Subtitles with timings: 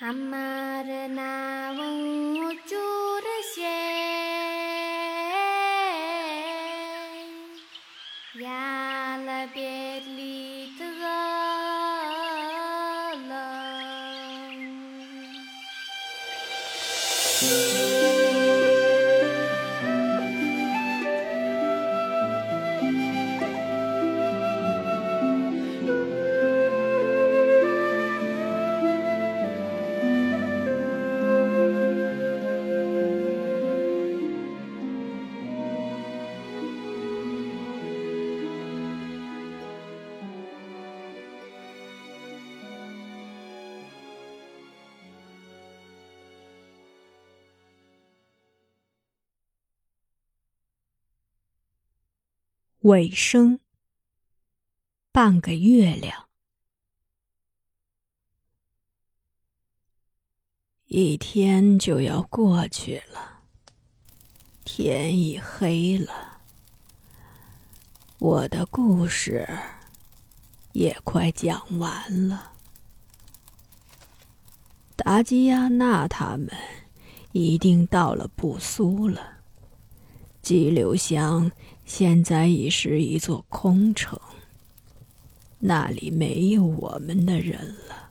[0.00, 1.78] हमार नाम
[2.68, 3.26] चूर
[52.87, 53.59] 尾声，
[55.11, 56.29] 半个月亮，
[60.85, 63.41] 一天就要过去了，
[64.63, 66.39] 天已黑了，
[68.19, 69.45] 我的故事
[70.71, 72.53] 也快讲完了。
[74.95, 76.49] 达基亚娜他们
[77.33, 79.39] 一定到了布苏了，
[80.41, 81.51] 激流乡。
[81.87, 84.19] 现在已是一座空城，
[85.57, 87.57] 那里没有我们的人
[87.87, 88.09] 了。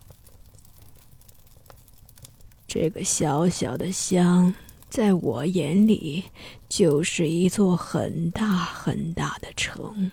[2.67, 4.55] 这个小小的乡，
[4.89, 6.25] 在我眼里
[6.71, 10.11] 就是一座很大很大的城。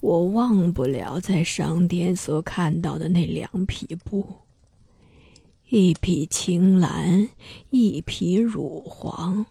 [0.00, 4.26] 我忘不了在商店所看到的那两匹布，
[5.68, 7.28] 一匹青蓝，
[7.70, 9.46] 一匹乳黄。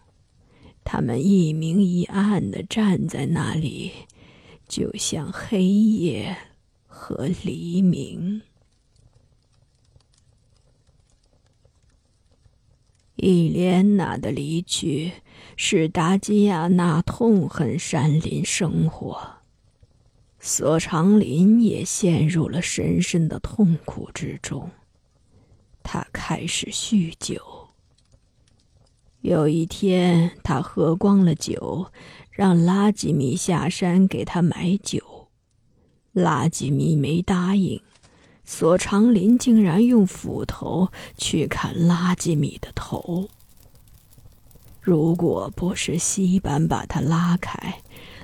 [0.92, 3.92] 他们一明一暗的站在那里，
[4.66, 6.36] 就像黑夜
[6.84, 8.42] 和黎明。
[13.14, 15.12] 伊莲娜的离去
[15.56, 19.36] 使达基亚娜痛恨山林生活，
[20.40, 24.68] 索长林也陷入了深深的痛苦之中。
[25.84, 27.59] 他开始酗酒。
[29.22, 31.86] 有一天，他喝光了酒，
[32.30, 35.28] 让拉吉米下山给他买酒。
[36.12, 37.82] 拉吉米没答应，
[38.44, 40.88] 索长林竟然用斧头
[41.18, 43.28] 去砍拉吉米的头。
[44.80, 47.82] 如果不是西班把他拉开，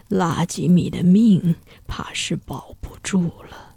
[0.08, 3.76] 拉吉米的命怕是保不住了。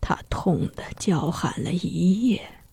[0.00, 2.63] 他痛得叫喊了一夜。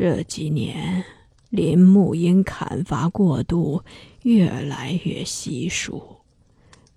[0.00, 1.04] 这几年，
[1.50, 3.82] 林木因砍伐过度
[4.22, 6.18] 越来越稀疏，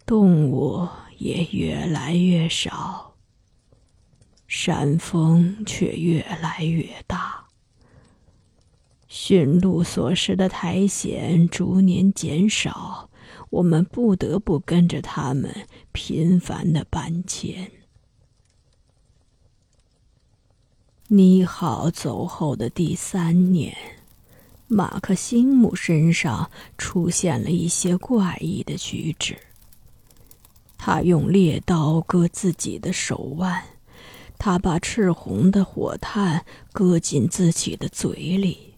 [0.05, 3.15] 动物也越来越少，
[4.47, 7.47] 山风却越来越大。
[9.07, 13.09] 驯鹿所食的苔藓逐年减少，
[13.49, 15.51] 我们不得不跟着它们
[15.91, 17.71] 频繁的搬迁。
[21.13, 23.75] 妮好走后的第三年，
[24.67, 29.37] 马克西姆身上出现了一些怪异的举止。
[30.77, 33.61] 他用猎刀割自己的手腕，
[34.37, 38.75] 他把赤红的火炭搁进自己的嘴里。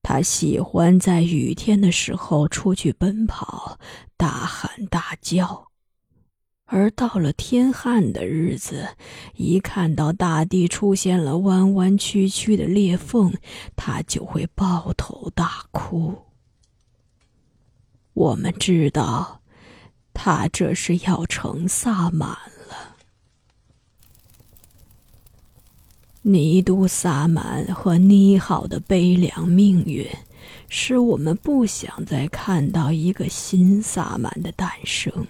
[0.00, 3.80] 他喜欢在雨天的时候出去奔跑，
[4.16, 5.67] 大喊大叫。
[6.70, 8.88] 而到了天旱的日子，
[9.36, 13.32] 一看到大地出现了弯弯曲曲的裂缝，
[13.74, 16.14] 他就会抱头大哭。
[18.12, 19.40] 我们知道，
[20.12, 22.96] 他这是要成萨满了。
[26.20, 30.06] 尼都萨满和妮好的悲凉命运，
[30.68, 35.26] 使我们不想再看到一个新萨满的诞生。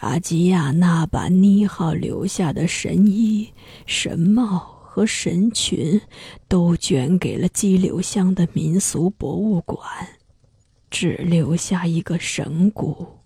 [0.00, 3.52] 达吉亚娜把妮浩留下的神衣、
[3.86, 6.00] 神帽和神裙，
[6.48, 9.80] 都捐给了激流乡的民俗博物馆，
[10.90, 13.20] 只留下一个神骨。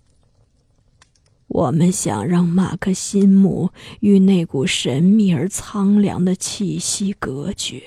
[1.46, 3.70] 我们想让马克辛姆
[4.00, 7.82] 与那股神秘而苍凉的气息隔绝。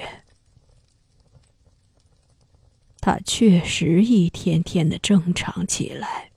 [3.00, 6.31] 他确实一天天的正常起来。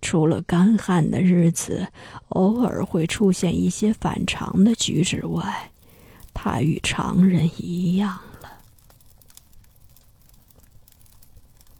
[0.00, 1.88] 除了干旱的日子，
[2.28, 5.70] 偶尔会出现一些反常的举止外，
[6.32, 8.50] 他与常人一样了。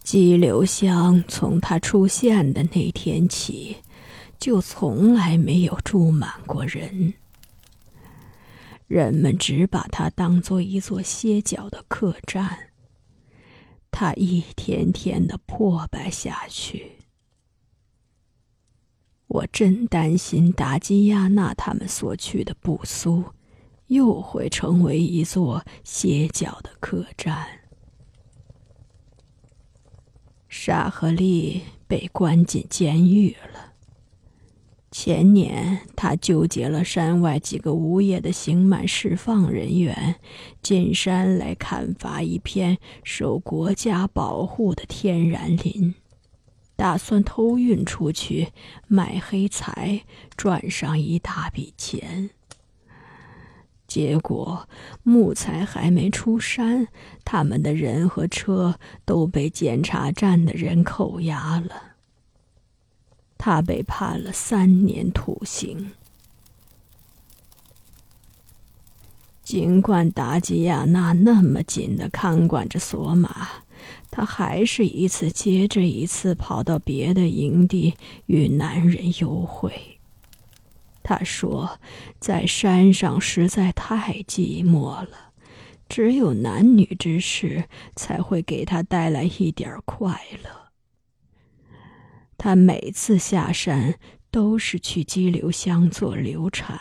[0.02, 3.76] 激流乡从他出现的那天起，
[4.38, 7.14] 就从来没有住满过人。
[8.86, 12.68] 人们只把它当做一座歇脚的客栈。
[13.90, 16.95] 它一天天的破败下去。
[19.36, 23.22] 我真担心达基亚娜他们所去的布苏，
[23.88, 27.46] 又会成为一座歇脚的客栈。
[30.48, 33.74] 沙赫利被关进监狱了。
[34.90, 40.14] 前年，他纠结了山外几个无业的刑满释放人员，
[40.62, 45.94] 进山来砍伐一片受国家保护的天然林。
[46.76, 48.52] 打算偷运出去
[48.86, 50.02] 卖黑柴，
[50.36, 52.30] 赚上一大笔钱。
[53.86, 54.68] 结果
[55.02, 56.88] 木材还没出山，
[57.24, 61.94] 他们的人和车都被检查站的人扣押了。
[63.38, 65.92] 他被判了三年徒刑。
[69.42, 73.65] 尽管达吉亚娜那么紧的看管着索马。
[74.10, 77.94] 他还是一次接着一次跑到别的营地
[78.26, 79.98] 与男人幽会。
[81.02, 81.78] 他说，
[82.18, 85.32] 在山上实在太寂寞了，
[85.88, 90.50] 只有男女之事才会给他带来一点快乐。
[92.36, 93.98] 他每次下山
[94.30, 96.80] 都是去激流乡做流产。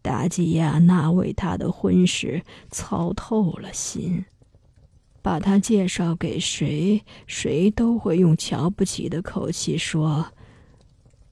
[0.00, 4.24] 达吉亚娜为他的婚事操透了心。
[5.22, 10.32] 把他介绍给谁，谁都会用瞧不起的口气说：“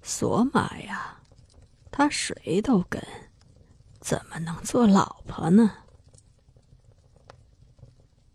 [0.01, 1.19] 索玛呀，
[1.91, 3.03] 他谁都跟，
[3.99, 5.73] 怎么能做老婆呢？”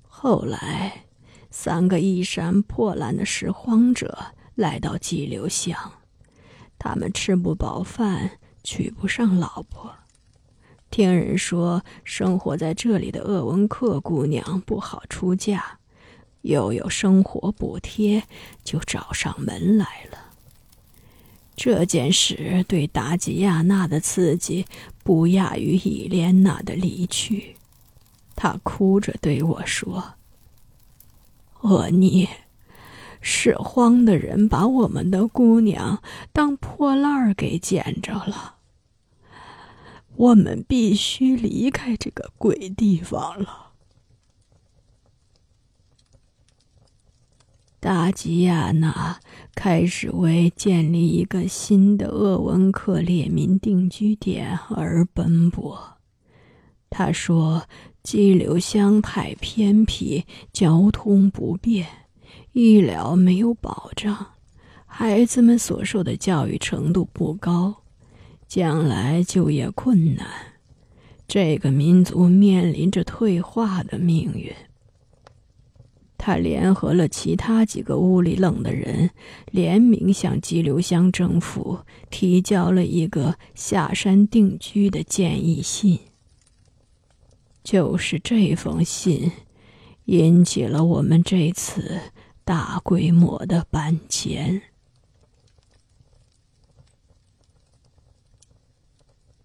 [0.03, 1.05] 后来，
[1.49, 5.93] 三个衣衫破烂的拾荒者来到激流乡，
[6.77, 9.95] 他们吃不饱饭，娶不上老婆。
[10.95, 15.61] 听人说，生活在这里的鄂温克姑娘不好出嫁，
[16.43, 18.23] 又有生活补贴，
[18.63, 20.17] 就找上门来了。
[21.53, 24.65] 这件事对达吉亚娜的刺激
[25.03, 27.57] 不亚于伊莲娜的离去。
[28.33, 30.13] 她哭着对我说
[31.59, 32.29] ：“厄尼，
[33.19, 36.01] 拾荒的人把我们的姑娘
[36.31, 38.54] 当破烂儿给捡着了。”
[40.17, 43.73] 我们必须离开这个鬼地方了。
[47.79, 49.19] 达吉亚娜
[49.53, 55.97] 开始为建立一个新的鄂温克列民定居点而奔波。
[56.89, 57.67] 他说
[58.01, 61.85] ：“激流乡太偏僻，交通不便，
[62.53, 64.33] 医疗没有保障，
[64.87, 67.83] 孩子们所受的教育程度不高。”
[68.55, 70.25] 将来就业困难，
[71.27, 74.49] 这个民族面临着退化的命运。
[76.17, 79.09] 他联合了其他几个屋里冷的人，
[79.51, 81.79] 联名向激流乡政府
[82.09, 85.99] 提交了一个下山定居的建议信。
[87.61, 89.33] 就是这封信，
[90.05, 91.99] 引起了我们这次
[92.45, 94.61] 大规模的搬迁。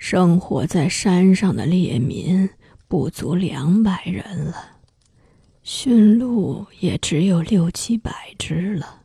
[0.01, 2.49] 生活在山上的猎民
[2.89, 4.57] 不足两百人了，
[5.63, 9.03] 驯鹿也只有六七百只了。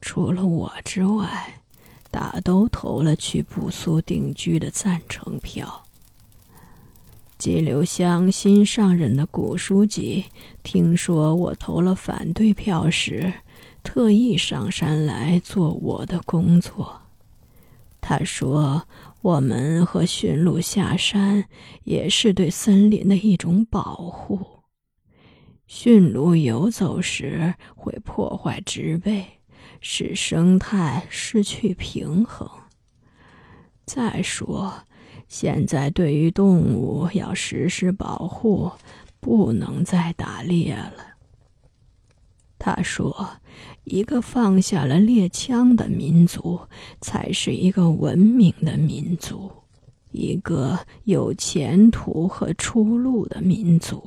[0.00, 1.60] 除了我之外，
[2.12, 5.84] 大都投了去布苏定居的赞成票。
[7.36, 10.26] 激流乡新上任的古书记
[10.62, 13.32] 听说我投了反对票时，
[13.82, 17.01] 特意上山来做我的工作。
[18.02, 18.86] 他说。
[19.22, 21.44] 我们和驯鹿下山，
[21.84, 24.64] 也是对森林的一种保护。
[25.68, 29.24] 驯鹿游走时会破坏植被，
[29.80, 32.50] 使生态失去平衡。
[33.86, 34.74] 再说，
[35.28, 38.72] 现在对于动物要实施保护，
[39.20, 41.14] 不能再打猎了。
[42.58, 43.40] 他说。
[43.84, 46.60] 一个放下了猎枪的民族，
[47.00, 49.50] 才是一个文明的民族，
[50.12, 54.00] 一个有前途和出路的民族。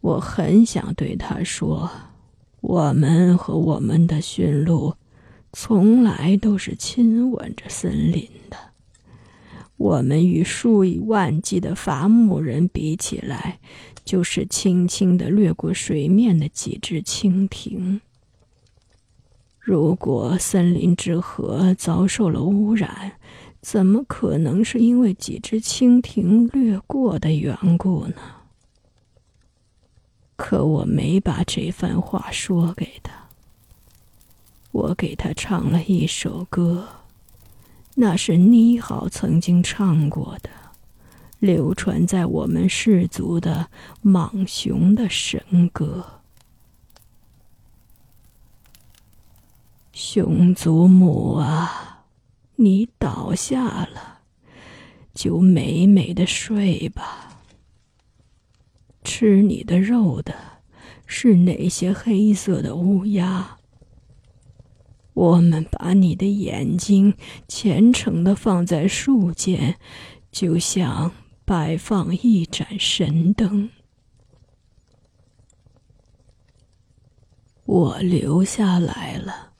[0.00, 1.90] 我很想对他说
[2.62, 4.94] ：“我们和我们的驯鹿，
[5.52, 8.56] 从来都是亲吻着森林的。
[9.76, 13.60] 我们与数以万计的伐木人比起来。”
[14.10, 18.00] 就是轻轻的掠过水面的几只蜻蜓。
[19.60, 23.12] 如果森林之河遭受了污染，
[23.60, 28.16] 怎么可能是因为几只蜻蜓掠过的缘故呢？
[30.34, 33.12] 可我没把这番话说给他，
[34.72, 36.88] 我给他唱了一首歌，
[37.94, 40.50] 那是妮好曾经唱过的，
[41.40, 43.68] 流传在我们氏族的
[44.02, 46.20] 莽熊的神歌。
[49.92, 52.04] 熊祖母啊，
[52.56, 54.20] 你倒下了，
[55.14, 57.42] 就美美的睡吧。
[59.02, 60.34] 吃你的肉的
[61.06, 63.56] 是那些黑色的乌鸦。
[65.14, 67.14] 我们把你的眼睛
[67.48, 69.76] 虔诚的放在树间，
[70.30, 71.12] 就像
[71.50, 73.68] 摆放一盏神灯。
[77.64, 79.52] 我留下来了。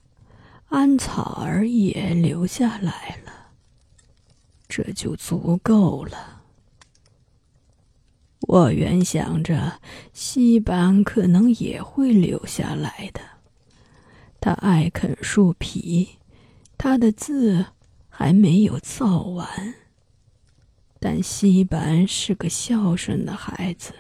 [0.69, 3.33] 安草儿也留下来了，
[4.69, 6.43] 这就足够了。
[8.43, 9.81] 我原想着
[10.13, 13.21] 西班可能也会留下来的，
[14.41, 16.21] 他爱啃树皮，
[16.79, 17.67] 他的字
[18.09, 19.75] 还没有造完。
[21.03, 23.95] 但西班是个孝顺的孩子，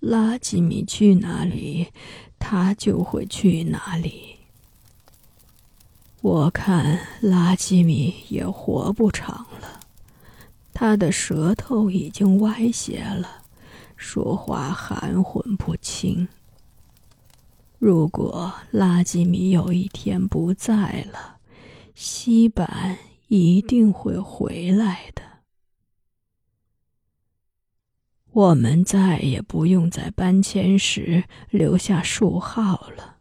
[0.00, 1.88] 拉吉米去哪里，
[2.38, 4.36] 他就会去哪里。
[6.22, 9.80] 我看拉基米也活不长了，
[10.72, 13.42] 他的舌头已经歪斜了，
[13.94, 16.26] 说话含混不清。
[17.78, 21.36] 如果拉基米有一天不在了，
[21.94, 22.96] 西板
[23.28, 25.22] 一定会回来的。
[28.36, 33.16] 我们再也不用在搬迁时留下树号了，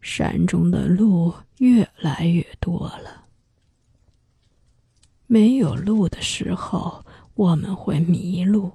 [0.00, 1.32] 山中的路。
[1.58, 3.26] 越来越多了。
[5.26, 8.70] 没有路的时候，我们会迷路；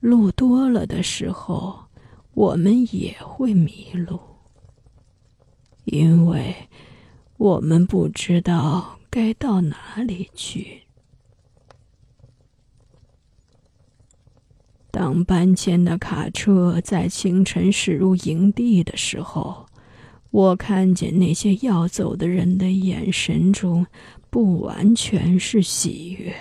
[0.00, 1.86] 路多了的时候，
[2.32, 4.18] 我们也会迷路，
[5.84, 6.54] 因为
[7.38, 10.82] 我们不知道该到哪里去。
[14.92, 19.66] 当搬迁的卡车在清晨驶入营地的时候。
[20.30, 23.86] 我看见那些要走的人的眼神中，
[24.30, 26.34] 不完全是喜悦，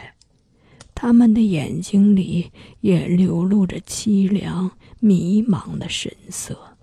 [0.95, 6.77] 他们的眼睛里也流露着凄凉、迷茫的神色。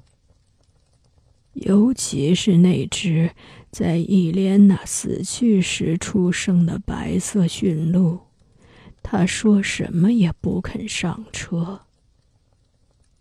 [1.54, 3.30] 尤其是那只
[3.70, 8.18] 在伊莲娜死去时出生的白色驯鹿，
[9.10, 11.80] 他说什么也不肯上车。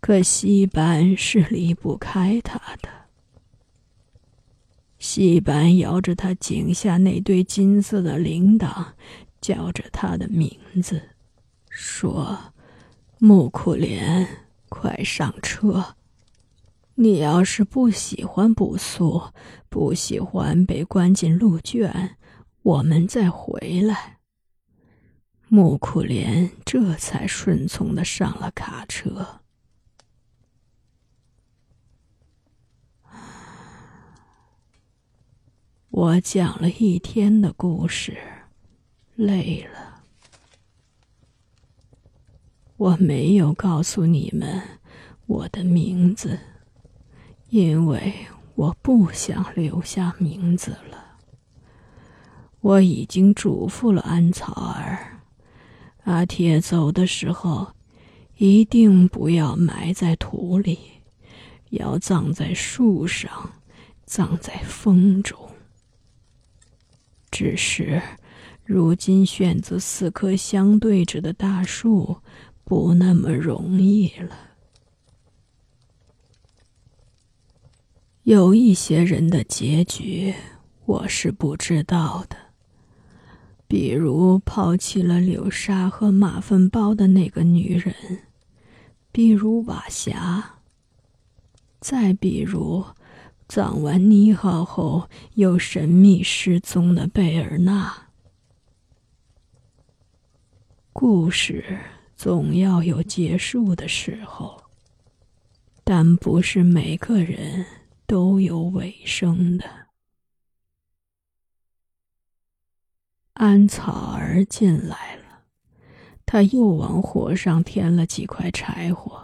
[0.00, 2.90] 可西班是离不开他的。
[4.98, 8.88] 西班摇着他颈下那对金色的铃铛，
[9.40, 11.00] 叫着他的名字，
[11.70, 12.38] 说
[13.18, 14.28] ：“木库莲，
[14.68, 15.94] 快上车！
[16.96, 19.22] 你要是不喜欢不速，
[19.70, 22.16] 不喜欢被关进鹿圈，
[22.62, 24.16] 我们再回来。”
[25.50, 29.40] 木库莲这才顺从的上了卡车。
[35.88, 38.18] 我讲了一天的故事，
[39.16, 40.02] 累了。
[42.76, 44.62] 我没有告诉你们
[45.26, 46.38] 我的名字，
[47.48, 48.14] 因为
[48.54, 51.18] 我不想留下名字了。
[52.60, 55.17] 我已经嘱咐了安草儿，
[56.08, 57.74] 阿铁走的时候，
[58.38, 60.78] 一定不要埋在土里，
[61.68, 63.52] 要葬在树上，
[64.06, 65.38] 葬在风中。
[67.30, 68.00] 只是，
[68.64, 72.16] 如今选择四棵相对着的大树，
[72.64, 74.34] 不那么容易了。
[78.22, 80.34] 有一些人的结局，
[80.86, 82.47] 我是不知道的。
[83.68, 87.94] 比如抛弃了柳沙和马粪包的那个女人，
[89.12, 90.58] 比如瓦霞，
[91.78, 92.84] 再比如……
[93.50, 98.10] 葬完尼浩后又神秘失踪的贝尔纳，
[100.92, 101.78] 故事
[102.14, 104.64] 总要有结束的时候，
[105.82, 107.64] 但不是每个人
[108.06, 109.87] 都有尾声的。
[113.38, 115.44] 安草儿进来了，
[116.26, 119.22] 他又往火上添了几块柴火。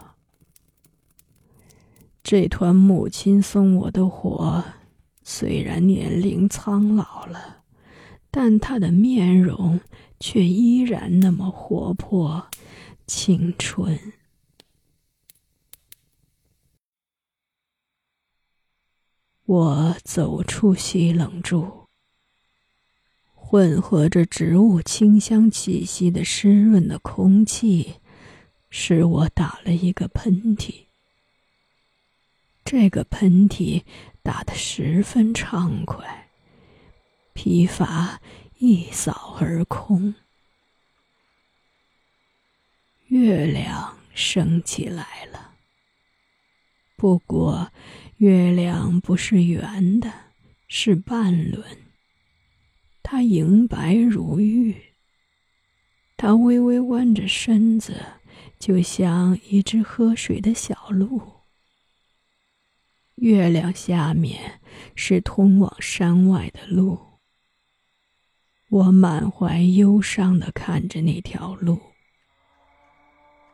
[2.22, 4.62] 这团母亲送我的火，
[5.24, 7.64] 虽然年龄苍老了，
[8.30, 9.80] 但他的面容
[10.20, 12.46] 却依然那么活泼、
[13.08, 13.98] 青春。
[19.44, 21.83] 我走出西冷柱，
[23.46, 27.96] 混合着植物清香气息的湿润的空气，
[28.70, 30.86] 使我打了一个喷嚏。
[32.64, 33.84] 这个喷嚏
[34.22, 36.30] 打得十分畅快，
[37.34, 38.20] 疲乏
[38.56, 40.14] 一扫而空。
[43.08, 45.52] 月亮升起来了，
[46.96, 47.70] 不过。
[48.18, 50.10] 月亮不是圆的，
[50.66, 51.83] 是半轮。
[53.04, 54.74] 它莹白如玉。
[56.16, 58.04] 它微微弯着身子，
[58.58, 61.22] 就像一只喝水的小鹿。
[63.16, 64.60] 月亮下面
[64.96, 66.98] 是通往山外的路。
[68.68, 71.78] 我满怀忧伤的看着那条路。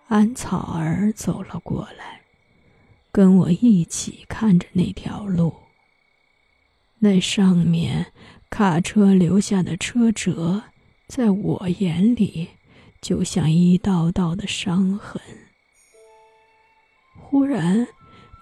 [0.06, 2.20] 安草儿走了过来。
[3.12, 5.52] 跟我一起看着那条路。
[7.00, 8.12] 那上面
[8.50, 10.60] 卡车留下的车辙，
[11.06, 12.48] 在我眼里
[13.00, 15.22] 就像一道道的伤痕。
[17.16, 17.86] 忽然，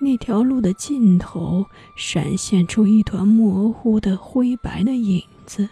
[0.00, 5.69] 那条路的尽头闪现出一团模糊的灰白的影子，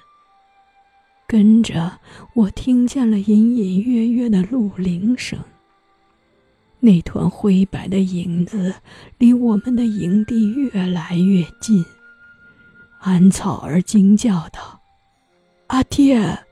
[1.27, 1.99] 跟着
[2.35, 5.39] 我听见了隐隐约约的鹿铃声。
[6.79, 8.75] 那团灰白的影子
[9.19, 11.85] 离我们的营地越来越近。
[13.07, 14.81] 安草儿惊叫道
[15.69, 16.45] ：“阿爹，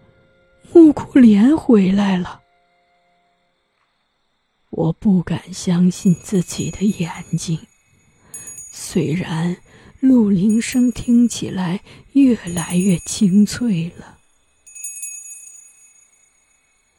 [0.73, 2.43] 木库莲回来了！”
[4.71, 7.59] 我不敢相信自己的眼睛。
[8.73, 9.57] 虽然
[9.99, 11.81] 鹿铃声听起来
[12.13, 14.19] 越来越清脆了，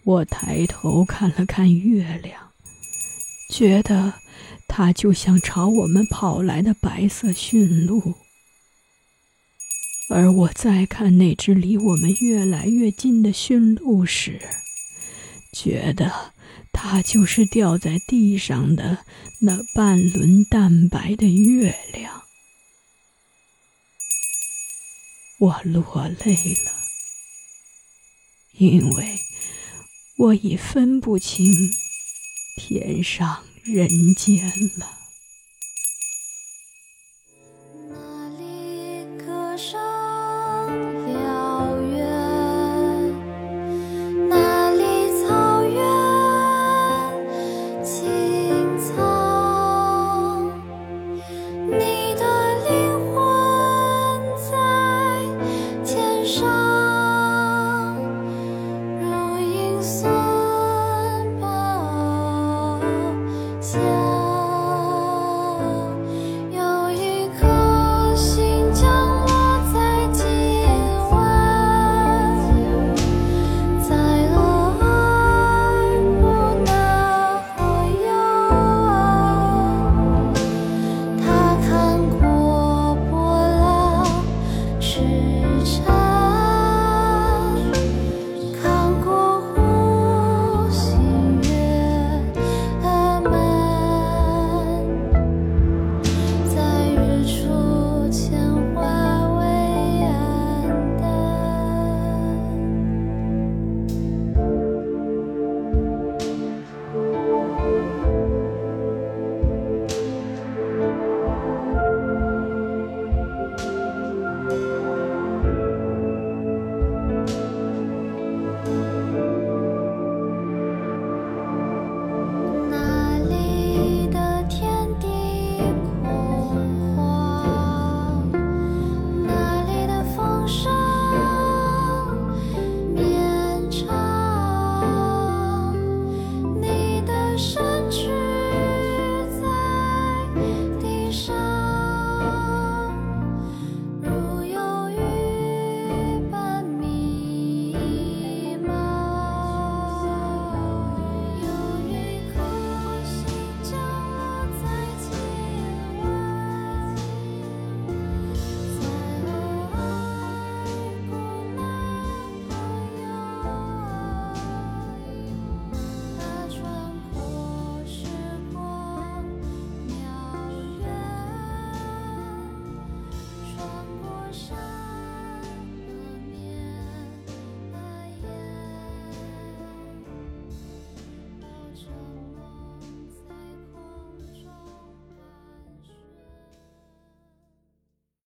[0.03, 2.51] 我抬头看了看月亮。
[3.49, 4.15] 觉得，
[4.67, 8.15] 它就像朝我们跑来的白色驯鹿。
[10.07, 14.39] 而我再看那只离我们越来越近的驯鹿时
[15.51, 16.33] 觉得
[16.71, 18.99] 它就是掉在地上的
[19.39, 22.23] 那半轮蛋白的月亮。
[25.37, 26.71] 我落泪了
[28.57, 29.19] 因为
[30.17, 31.51] 我已分不清
[32.55, 34.97] 天上人间了。
[37.89, 39.94] 那里歌声